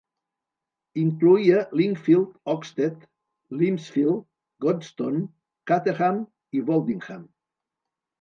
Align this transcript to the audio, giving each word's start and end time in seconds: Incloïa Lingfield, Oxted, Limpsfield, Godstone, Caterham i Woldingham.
Incloïa 0.99 1.57
Lingfield, 1.79 2.31
Oxted, 2.53 3.03
Limpsfield, 3.59 4.23
Godstone, 4.65 5.21
Caterham 5.73 6.19
i 6.59 6.63
Woldingham. 6.71 7.21